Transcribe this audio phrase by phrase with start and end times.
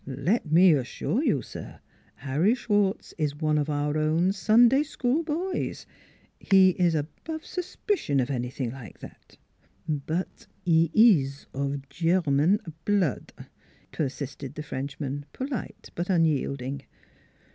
[0.07, 1.79] Let me assure you, sir:
[2.15, 5.85] Harry Schwartz is one of our own Sunday School boys.
[6.39, 9.37] He is above suspicion of anything like that.""
[9.87, 13.31] But 'e ees of German bl lood,"
[13.91, 16.81] persisted the Frenchman, polite but unyielding.